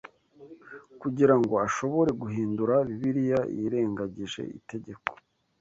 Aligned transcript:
kugirango 1.01 1.53
ashobore 1.67 2.09
guhindura 2.21 2.75
Bibiliya 2.87 3.39
yirengagije 3.57 4.41
Itegeko 4.57 5.09